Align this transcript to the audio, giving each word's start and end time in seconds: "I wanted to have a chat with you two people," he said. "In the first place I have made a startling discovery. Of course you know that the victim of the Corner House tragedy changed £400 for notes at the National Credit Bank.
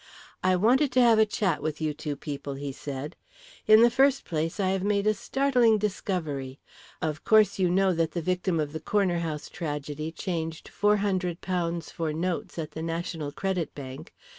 "I 0.43 0.55
wanted 0.55 0.91
to 0.93 1.01
have 1.01 1.19
a 1.19 1.27
chat 1.27 1.61
with 1.61 1.79
you 1.79 1.93
two 1.93 2.15
people," 2.15 2.55
he 2.55 2.71
said. 2.71 3.15
"In 3.67 3.83
the 3.83 3.91
first 3.91 4.25
place 4.25 4.59
I 4.59 4.69
have 4.71 4.83
made 4.83 5.05
a 5.05 5.13
startling 5.13 5.77
discovery. 5.77 6.59
Of 7.03 7.23
course 7.23 7.59
you 7.59 7.69
know 7.69 7.93
that 7.93 8.13
the 8.13 8.21
victim 8.23 8.59
of 8.59 8.73
the 8.73 8.79
Corner 8.79 9.19
House 9.19 9.47
tragedy 9.47 10.11
changed 10.11 10.71
£400 10.73 11.91
for 11.91 12.13
notes 12.13 12.57
at 12.57 12.71
the 12.71 12.81
National 12.81 13.31
Credit 13.31 13.75
Bank. 13.75 14.11